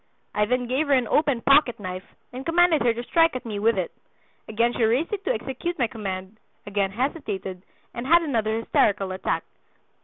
I 0.33 0.45
then 0.45 0.65
gave 0.65 0.87
her 0.87 0.93
an 0.93 1.07
open 1.07 1.41
pocketknife 1.43 2.01
and 2.33 2.43
commanded 2.43 2.81
her 2.81 2.91
to 2.91 3.03
strike 3.03 3.35
at 3.35 3.45
me 3.45 3.59
with 3.59 3.77
it. 3.77 3.91
Again 4.47 4.73
she 4.73 4.83
raised 4.83 5.13
it 5.13 5.23
to 5.25 5.31
execute 5.31 5.77
my 5.77 5.85
command, 5.85 6.39
again 6.65 6.89
hesitated, 6.93 7.61
and 7.93 8.07
had 8.07 8.23
another 8.23 8.57
hysterical 8.61 9.11
attack. 9.11 9.43